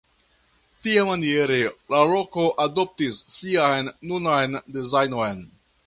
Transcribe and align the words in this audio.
Tiamaniere 0.85 1.59
la 1.95 1.99
loko 2.13 2.47
adoptis 2.65 3.23
sian 3.37 3.95
nunan 4.13 4.63
dezajnon. 4.79 5.51